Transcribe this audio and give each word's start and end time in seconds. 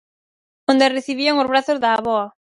Onde 0.71 0.83
a 0.87 0.93
recibían 0.97 1.39
os 1.41 1.49
brazos 1.51 1.81
da 1.83 1.89
avoa. 1.93 2.25